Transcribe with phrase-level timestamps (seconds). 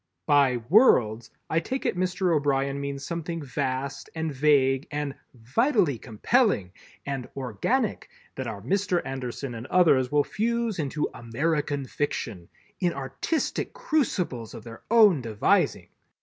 [0.25, 2.35] By "worlds" I take it Mr.
[2.35, 6.71] O'Brien means something vast and vague and "vitally compelling"
[7.05, 9.03] and "organic" that our Mr.
[9.05, 15.89] Anderson and others will fuse into American Fiction "in artistic crucibles of their own devising."